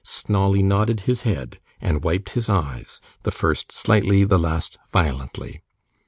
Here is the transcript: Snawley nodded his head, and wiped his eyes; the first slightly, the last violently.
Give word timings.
Snawley 0.03 0.63
nodded 0.63 1.01
his 1.01 1.21
head, 1.21 1.59
and 1.79 2.03
wiped 2.03 2.31
his 2.31 2.49
eyes; 2.49 2.99
the 3.21 3.29
first 3.29 3.71
slightly, 3.71 4.23
the 4.23 4.39
last 4.39 4.79
violently. 4.91 5.61